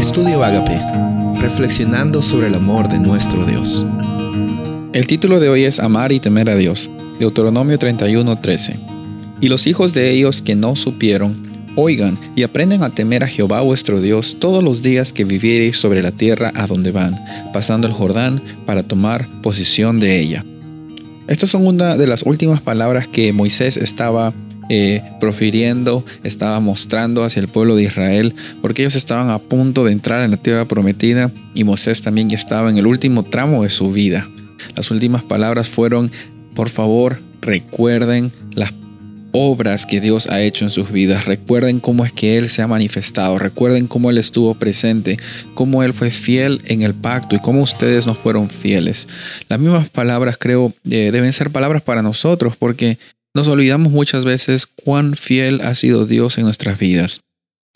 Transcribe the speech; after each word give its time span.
Estudio 0.00 0.42
Agape, 0.42 0.80
reflexionando 1.42 2.22
sobre 2.22 2.46
el 2.46 2.54
amor 2.54 2.88
de 2.88 2.98
nuestro 2.98 3.44
Dios. 3.44 3.84
El 4.94 5.06
título 5.06 5.40
de 5.40 5.50
hoy 5.50 5.64
es 5.64 5.78
Amar 5.78 6.10
y 6.10 6.18
temer 6.18 6.48
a 6.48 6.56
Dios, 6.56 6.88
Deuteronomio 7.18 7.78
31:13. 7.78 8.80
Y 9.42 9.48
los 9.48 9.66
hijos 9.66 9.92
de 9.92 10.10
ellos 10.10 10.40
que 10.40 10.56
no 10.56 10.74
supieron, 10.74 11.42
oigan 11.76 12.18
y 12.34 12.44
aprendan 12.44 12.82
a 12.82 12.88
temer 12.88 13.24
a 13.24 13.26
Jehová 13.26 13.60
vuestro 13.60 14.00
Dios 14.00 14.38
todos 14.40 14.64
los 14.64 14.82
días 14.82 15.12
que 15.12 15.26
viviereis 15.26 15.76
sobre 15.76 16.02
la 16.02 16.12
tierra 16.12 16.50
a 16.54 16.66
donde 16.66 16.92
van, 16.92 17.22
pasando 17.52 17.86
el 17.86 17.92
Jordán 17.92 18.40
para 18.64 18.82
tomar 18.82 19.28
posición 19.42 20.00
de 20.00 20.18
ella. 20.18 20.46
Estas 21.28 21.50
son 21.50 21.66
una 21.66 21.98
de 21.98 22.06
las 22.06 22.22
últimas 22.22 22.62
palabras 22.62 23.06
que 23.06 23.34
Moisés 23.34 23.76
estaba 23.76 24.32
eh, 24.72 25.02
profiriendo, 25.18 26.04
estaba 26.22 26.60
mostrando 26.60 27.24
hacia 27.24 27.40
el 27.40 27.48
pueblo 27.48 27.74
de 27.74 27.82
Israel, 27.82 28.36
porque 28.62 28.82
ellos 28.82 28.94
estaban 28.94 29.28
a 29.30 29.40
punto 29.40 29.84
de 29.84 29.90
entrar 29.90 30.22
en 30.22 30.30
la 30.30 30.36
tierra 30.36 30.68
prometida 30.68 31.32
y 31.54 31.64
Moisés 31.64 32.02
también 32.02 32.30
ya 32.30 32.36
estaba 32.36 32.70
en 32.70 32.78
el 32.78 32.86
último 32.86 33.24
tramo 33.24 33.64
de 33.64 33.68
su 33.68 33.90
vida. 33.90 34.28
Las 34.76 34.92
últimas 34.92 35.24
palabras 35.24 35.68
fueron, 35.68 36.12
por 36.54 36.68
favor, 36.68 37.18
recuerden 37.40 38.30
las 38.54 38.72
obras 39.32 39.86
que 39.86 40.00
Dios 40.00 40.28
ha 40.28 40.40
hecho 40.40 40.64
en 40.64 40.70
sus 40.70 40.92
vidas. 40.92 41.24
Recuerden 41.24 41.80
cómo 41.80 42.04
es 42.04 42.12
que 42.12 42.38
Él 42.38 42.48
se 42.48 42.62
ha 42.62 42.68
manifestado. 42.68 43.38
Recuerden 43.38 43.88
cómo 43.88 44.10
Él 44.10 44.18
estuvo 44.18 44.54
presente, 44.54 45.18
cómo 45.54 45.82
Él 45.82 45.92
fue 45.92 46.12
fiel 46.12 46.62
en 46.66 46.82
el 46.82 46.94
pacto 46.94 47.34
y 47.34 47.40
cómo 47.40 47.62
ustedes 47.62 48.06
no 48.06 48.14
fueron 48.14 48.50
fieles. 48.50 49.08
Las 49.48 49.58
mismas 49.58 49.90
palabras 49.90 50.36
creo 50.38 50.72
eh, 50.88 51.10
deben 51.12 51.32
ser 51.32 51.50
palabras 51.50 51.82
para 51.82 52.02
nosotros 52.02 52.56
porque 52.56 52.98
nos 53.34 53.48
olvidamos 53.48 53.92
muchas 53.92 54.24
veces 54.24 54.66
cuán 54.66 55.14
fiel 55.14 55.60
ha 55.60 55.74
sido 55.74 56.06
Dios 56.06 56.38
en 56.38 56.44
nuestras 56.44 56.78
vidas. 56.78 57.22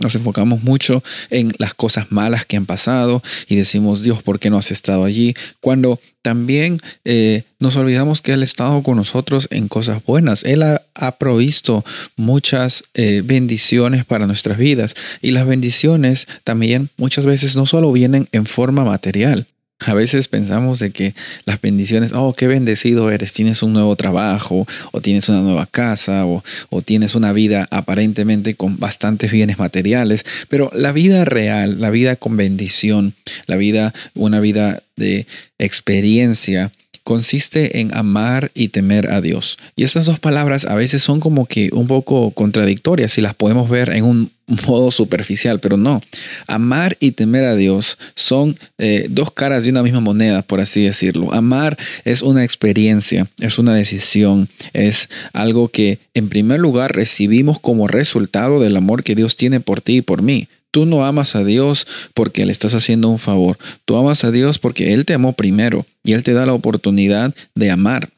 Nos 0.00 0.16
enfocamos 0.16 0.64
mucho 0.64 1.04
en 1.30 1.52
las 1.58 1.72
cosas 1.74 2.10
malas 2.10 2.44
que 2.44 2.56
han 2.56 2.66
pasado 2.66 3.22
y 3.48 3.54
decimos, 3.54 4.02
Dios, 4.02 4.24
¿por 4.24 4.40
qué 4.40 4.50
no 4.50 4.58
has 4.58 4.72
estado 4.72 5.04
allí? 5.04 5.34
Cuando 5.60 6.00
también 6.20 6.80
eh, 7.04 7.44
nos 7.60 7.76
olvidamos 7.76 8.20
que 8.20 8.32
Él 8.32 8.40
ha 8.40 8.44
estado 8.44 8.82
con 8.82 8.96
nosotros 8.96 9.46
en 9.52 9.68
cosas 9.68 10.04
buenas. 10.04 10.42
Él 10.42 10.64
ha, 10.64 10.80
provisto 11.18 11.84
muchas 12.16 12.82
eh, 12.94 13.22
bendiciones 13.24 14.04
para 14.04 14.26
nuestras 14.26 14.58
vidas 14.58 14.94
y 15.22 15.30
las 15.30 15.46
bendiciones 15.46 16.26
también 16.42 16.90
muchas 16.96 17.24
veces 17.24 17.54
no 17.54 17.66
solo 17.66 17.92
vienen 17.92 18.28
en 18.32 18.46
forma 18.46 18.84
material. 18.84 19.46
A 19.86 19.94
veces 19.94 20.28
pensamos 20.28 20.78
de 20.78 20.90
que 20.90 21.14
las 21.44 21.60
bendiciones, 21.60 22.12
oh, 22.14 22.34
qué 22.34 22.46
bendecido 22.46 23.10
eres, 23.10 23.32
tienes 23.32 23.62
un 23.62 23.72
nuevo 23.72 23.96
trabajo, 23.96 24.66
o 24.92 25.00
tienes 25.00 25.28
una 25.28 25.40
nueva 25.40 25.66
casa, 25.66 26.26
o, 26.26 26.42
o, 26.70 26.82
tienes 26.82 27.14
una 27.14 27.32
vida 27.32 27.66
aparentemente 27.70 28.54
con 28.54 28.78
bastantes 28.78 29.30
bienes 29.30 29.58
materiales, 29.58 30.24
pero 30.48 30.70
la 30.74 30.92
vida 30.92 31.24
real, 31.24 31.80
la 31.80 31.90
vida 31.90 32.16
con 32.16 32.36
bendición, 32.36 33.14
la 33.46 33.56
vida, 33.56 33.92
una 34.14 34.40
vida 34.40 34.82
de 34.96 35.26
experiencia, 35.58 36.72
consiste 37.04 37.80
en 37.80 37.94
amar 37.94 38.50
y 38.54 38.68
temer 38.68 39.12
a 39.12 39.20
Dios. 39.20 39.58
Y 39.76 39.84
estas 39.84 40.06
dos 40.06 40.18
palabras 40.18 40.64
a 40.64 40.74
veces 40.74 41.02
son 41.02 41.20
como 41.20 41.46
que 41.46 41.68
un 41.72 41.86
poco 41.86 42.30
contradictorias 42.30 43.12
si 43.12 43.20
las 43.20 43.34
podemos 43.34 43.68
ver 43.68 43.90
en 43.90 44.04
un 44.04 44.32
modo 44.66 44.90
superficial, 44.90 45.60
pero 45.60 45.76
no. 45.76 46.02
Amar 46.46 46.96
y 47.00 47.12
temer 47.12 47.44
a 47.44 47.54
Dios 47.54 47.98
son 48.14 48.58
eh, 48.78 49.06
dos 49.10 49.30
caras 49.30 49.64
de 49.64 49.70
una 49.70 49.82
misma 49.82 50.00
moneda, 50.00 50.42
por 50.42 50.60
así 50.60 50.82
decirlo. 50.82 51.32
Amar 51.32 51.78
es 52.04 52.22
una 52.22 52.42
experiencia, 52.42 53.28
es 53.38 53.58
una 53.58 53.74
decisión, 53.74 54.48
es 54.72 55.08
algo 55.32 55.68
que 55.68 55.98
en 56.14 56.28
primer 56.28 56.60
lugar 56.60 56.96
recibimos 56.96 57.60
como 57.60 57.86
resultado 57.86 58.60
del 58.60 58.76
amor 58.76 59.04
que 59.04 59.14
Dios 59.14 59.36
tiene 59.36 59.60
por 59.60 59.80
ti 59.80 59.98
y 59.98 60.02
por 60.02 60.22
mí. 60.22 60.48
Tú 60.74 60.86
no 60.86 61.06
amas 61.06 61.36
a 61.36 61.44
Dios 61.44 61.86
porque 62.14 62.44
le 62.44 62.50
estás 62.50 62.74
haciendo 62.74 63.08
un 63.08 63.20
favor. 63.20 63.58
Tú 63.84 63.96
amas 63.96 64.24
a 64.24 64.32
Dios 64.32 64.58
porque 64.58 64.92
Él 64.92 65.04
te 65.04 65.14
amó 65.14 65.32
primero 65.32 65.86
y 66.02 66.14
Él 66.14 66.24
te 66.24 66.32
da 66.32 66.46
la 66.46 66.52
oportunidad 66.52 67.32
de 67.54 67.70
amar. 67.70 68.10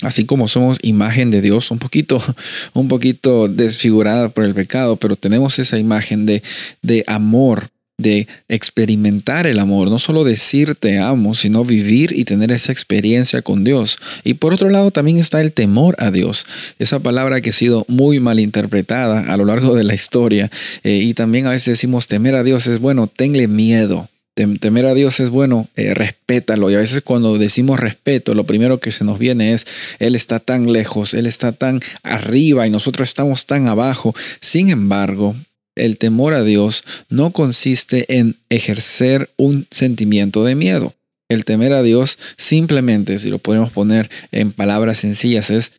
Así 0.00 0.24
como 0.24 0.48
somos 0.48 0.78
imagen 0.80 1.30
de 1.30 1.42
Dios, 1.42 1.70
un 1.70 1.78
poquito, 1.78 2.22
un 2.72 2.88
poquito 2.88 3.46
desfigurada 3.46 4.30
por 4.30 4.44
el 4.44 4.54
pecado, 4.54 4.96
pero 4.96 5.16
tenemos 5.16 5.58
esa 5.58 5.78
imagen 5.78 6.24
de, 6.24 6.42
de 6.80 7.04
amor 7.06 7.68
de 7.98 8.28
experimentar 8.48 9.48
el 9.48 9.58
amor, 9.58 9.90
no 9.90 9.98
solo 9.98 10.22
decir 10.22 10.76
te 10.76 11.00
amo, 11.00 11.34
sino 11.34 11.64
vivir 11.64 12.12
y 12.16 12.24
tener 12.24 12.52
esa 12.52 12.70
experiencia 12.70 13.42
con 13.42 13.64
Dios. 13.64 13.98
Y 14.22 14.34
por 14.34 14.54
otro 14.54 14.70
lado 14.70 14.92
también 14.92 15.18
está 15.18 15.40
el 15.40 15.52
temor 15.52 15.96
a 15.98 16.12
Dios, 16.12 16.46
esa 16.78 17.00
palabra 17.00 17.40
que 17.40 17.50
ha 17.50 17.52
sido 17.52 17.84
muy 17.88 18.20
mal 18.20 18.38
interpretada 18.38 19.32
a 19.32 19.36
lo 19.36 19.44
largo 19.44 19.74
de 19.74 19.82
la 19.82 19.94
historia. 19.94 20.48
Eh, 20.84 21.00
y 21.02 21.14
también 21.14 21.46
a 21.46 21.50
veces 21.50 21.72
decimos 21.72 22.06
temer 22.06 22.36
a 22.36 22.44
Dios 22.44 22.68
es 22.68 22.78
bueno, 22.78 23.08
tenle 23.08 23.48
miedo. 23.48 24.08
Temer 24.60 24.86
a 24.86 24.94
Dios 24.94 25.18
es 25.18 25.30
bueno, 25.30 25.68
eh, 25.74 25.94
respétalo. 25.94 26.70
Y 26.70 26.76
a 26.76 26.78
veces 26.78 27.02
cuando 27.02 27.38
decimos 27.38 27.80
respeto, 27.80 28.34
lo 28.34 28.44
primero 28.44 28.78
que 28.78 28.92
se 28.92 29.04
nos 29.04 29.18
viene 29.18 29.52
es, 29.52 29.66
Él 29.98 30.14
está 30.14 30.38
tan 30.38 30.72
lejos, 30.72 31.12
Él 31.14 31.26
está 31.26 31.50
tan 31.50 31.80
arriba 32.04 32.64
y 32.64 32.70
nosotros 32.70 33.08
estamos 33.08 33.46
tan 33.46 33.66
abajo. 33.66 34.14
Sin 34.40 34.70
embargo, 34.70 35.34
el 35.78 35.98
temor 35.98 36.34
a 36.34 36.42
Dios 36.42 36.82
no 37.08 37.30
consiste 37.30 38.18
en 38.18 38.36
ejercer 38.48 39.30
un 39.36 39.66
sentimiento 39.70 40.44
de 40.44 40.54
miedo. 40.54 40.94
El 41.28 41.44
temer 41.44 41.72
a 41.72 41.82
Dios 41.82 42.18
simplemente, 42.36 43.18
si 43.18 43.30
lo 43.30 43.38
podemos 43.38 43.70
poner 43.70 44.10
en 44.32 44.52
palabras 44.52 44.98
sencillas, 44.98 45.50
es 45.50 45.72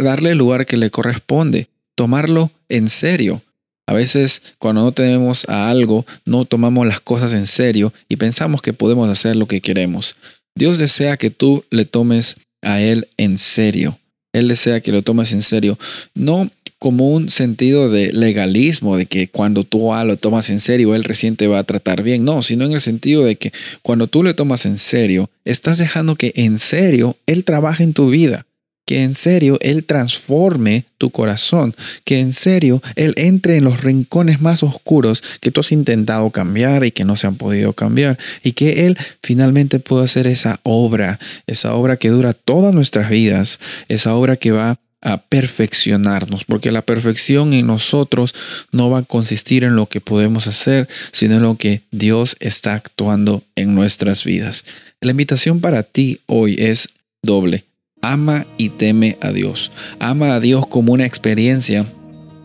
darle 0.00 0.32
el 0.32 0.38
lugar 0.38 0.66
que 0.66 0.76
le 0.76 0.90
corresponde, 0.90 1.68
tomarlo 1.94 2.50
en 2.68 2.88
serio. 2.88 3.42
A 3.86 3.94
veces 3.94 4.42
cuando 4.58 4.82
no 4.82 4.92
tenemos 4.92 5.48
a 5.48 5.68
algo, 5.68 6.06
no 6.24 6.44
tomamos 6.44 6.86
las 6.86 7.00
cosas 7.00 7.32
en 7.32 7.46
serio 7.46 7.92
y 8.08 8.16
pensamos 8.16 8.62
que 8.62 8.72
podemos 8.72 9.08
hacer 9.08 9.36
lo 9.36 9.46
que 9.46 9.60
queremos. 9.60 10.16
Dios 10.54 10.78
desea 10.78 11.16
que 11.16 11.30
tú 11.30 11.64
le 11.70 11.84
tomes 11.84 12.36
a 12.62 12.80
Él 12.80 13.08
en 13.16 13.38
serio. 13.38 13.98
Él 14.32 14.48
desea 14.48 14.80
que 14.80 14.92
lo 14.92 15.02
tomes 15.02 15.32
en 15.32 15.42
serio. 15.42 15.78
No 16.14 16.50
como 16.80 17.10
un 17.10 17.28
sentido 17.28 17.90
de 17.90 18.10
legalismo, 18.10 18.96
de 18.96 19.04
que 19.04 19.28
cuando 19.28 19.64
tú 19.64 19.92
lo 20.04 20.16
tomas 20.16 20.48
en 20.48 20.60
serio, 20.60 20.94
él 20.94 21.04
recién 21.04 21.36
te 21.36 21.46
va 21.46 21.58
a 21.58 21.64
tratar 21.64 22.02
bien. 22.02 22.24
No, 22.24 22.40
sino 22.40 22.64
en 22.64 22.72
el 22.72 22.80
sentido 22.80 23.22
de 23.22 23.36
que 23.36 23.52
cuando 23.82 24.06
tú 24.06 24.24
le 24.24 24.32
tomas 24.32 24.64
en 24.64 24.78
serio, 24.78 25.28
estás 25.44 25.76
dejando 25.76 26.16
que 26.16 26.32
en 26.36 26.58
serio 26.58 27.18
él 27.26 27.44
trabaje 27.44 27.84
en 27.84 27.92
tu 27.92 28.08
vida. 28.08 28.46
Que 28.86 29.04
en 29.04 29.14
serio 29.14 29.56
Él 29.60 29.84
transforme 29.84 30.84
tu 30.98 31.10
corazón, 31.10 31.76
que 32.04 32.18
en 32.18 32.32
serio 32.32 32.82
Él 32.96 33.14
entre 33.18 33.58
en 33.58 33.64
los 33.64 33.84
rincones 33.84 34.40
más 34.40 34.64
oscuros 34.64 35.22
que 35.40 35.52
tú 35.52 35.60
has 35.60 35.70
intentado 35.70 36.28
cambiar 36.30 36.84
y 36.84 36.90
que 36.90 37.04
no 37.04 37.14
se 37.14 37.28
han 37.28 37.36
podido 37.36 37.72
cambiar, 37.72 38.18
y 38.42 38.50
que 38.52 38.86
Él 38.86 38.98
finalmente 39.22 39.78
pueda 39.78 40.06
hacer 40.06 40.26
esa 40.26 40.58
obra, 40.64 41.20
esa 41.46 41.74
obra 41.74 41.98
que 41.98 42.08
dura 42.08 42.32
todas 42.32 42.74
nuestras 42.74 43.10
vidas, 43.10 43.60
esa 43.88 44.16
obra 44.16 44.34
que 44.34 44.50
va 44.50 44.80
a 45.02 45.18
perfeccionarnos, 45.18 46.44
porque 46.44 46.70
la 46.70 46.82
perfección 46.82 47.52
en 47.52 47.66
nosotros 47.66 48.34
no 48.70 48.90
va 48.90 48.98
a 48.98 49.02
consistir 49.02 49.64
en 49.64 49.76
lo 49.76 49.86
que 49.86 50.00
podemos 50.00 50.46
hacer, 50.46 50.88
sino 51.12 51.36
en 51.36 51.42
lo 51.42 51.56
que 51.56 51.82
Dios 51.90 52.36
está 52.40 52.74
actuando 52.74 53.42
en 53.56 53.74
nuestras 53.74 54.24
vidas. 54.24 54.64
La 55.00 55.12
invitación 55.12 55.60
para 55.60 55.82
ti 55.82 56.20
hoy 56.26 56.56
es 56.58 56.88
doble. 57.22 57.64
Ama 58.02 58.46
y 58.58 58.70
teme 58.70 59.18
a 59.20 59.30
Dios. 59.30 59.70
Ama 59.98 60.34
a 60.34 60.40
Dios 60.40 60.66
como 60.66 60.92
una 60.92 61.06
experiencia 61.06 61.86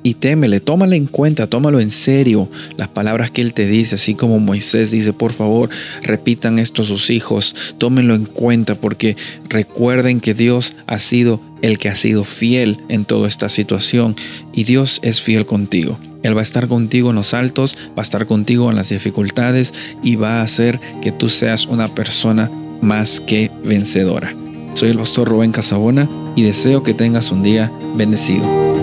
y 0.05 0.13
témele, 0.13 0.59
tómale 0.59 0.97
en 0.97 1.07
cuenta, 1.07 1.47
tómalo 1.47 1.79
en 1.79 1.89
serio, 1.89 2.47
las 2.77 2.89
palabras 2.89 3.31
que 3.31 3.41
Él 3.41 3.55
te 3.55 3.65
dice, 3.65 3.95
así 3.95 4.13
como 4.13 4.39
Moisés 4.39 4.91
dice, 4.91 5.13
por 5.13 5.33
favor, 5.33 5.69
repitan 6.03 6.59
esto 6.59 6.83
a 6.83 6.85
sus 6.85 7.09
hijos, 7.09 7.55
tómenlo 7.79 8.13
en 8.13 8.25
cuenta 8.25 8.75
porque 8.75 9.17
recuerden 9.49 10.19
que 10.19 10.35
Dios 10.35 10.75
ha 10.85 10.99
sido 10.99 11.41
el 11.65 11.79
que 11.79 11.89
ha 11.89 11.95
sido 11.95 12.23
fiel 12.23 12.83
en 12.89 13.05
toda 13.05 13.27
esta 13.27 13.49
situación 13.49 14.15
y 14.53 14.65
Dios 14.65 14.99
es 15.01 15.21
fiel 15.21 15.47
contigo. 15.47 15.97
Él 16.21 16.35
va 16.37 16.41
a 16.41 16.43
estar 16.43 16.67
contigo 16.67 17.09
en 17.09 17.15
los 17.15 17.33
altos, 17.33 17.75
va 17.89 17.97
a 17.97 18.01
estar 18.03 18.27
contigo 18.27 18.69
en 18.69 18.75
las 18.75 18.89
dificultades 18.89 19.73
y 20.03 20.15
va 20.15 20.39
a 20.39 20.43
hacer 20.43 20.79
que 21.01 21.11
tú 21.11 21.27
seas 21.27 21.65
una 21.65 21.87
persona 21.87 22.51
más 22.81 23.19
que 23.19 23.49
vencedora. 23.63 24.35
Soy 24.75 24.89
el 24.89 24.97
pastor 24.97 25.27
Rubén 25.27 25.51
Casabona 25.51 26.07
y 26.35 26.43
deseo 26.43 26.83
que 26.83 26.93
tengas 26.93 27.31
un 27.31 27.41
día 27.41 27.71
bendecido. 27.95 28.74